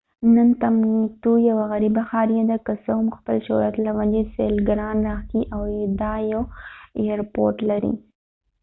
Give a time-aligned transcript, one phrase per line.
[0.35, 5.41] نن ټمبکټو یوه غریبه ښاریه ده که څه هم خپل شهرت له وجې سېلګران راښکي
[5.55, 5.61] او
[6.01, 6.43] دا یو
[6.99, 7.93] اېیرپورټ لري